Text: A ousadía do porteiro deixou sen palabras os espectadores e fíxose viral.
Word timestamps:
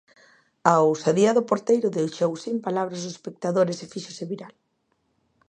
A 0.71 0.73
ousadía 0.89 1.31
do 1.37 1.47
porteiro 1.49 1.95
deixou 1.97 2.31
sen 2.43 2.55
palabras 2.65 3.01
os 3.09 3.13
espectadores 3.15 3.77
e 3.85 3.91
fíxose 3.93 4.23
viral. 4.31 4.53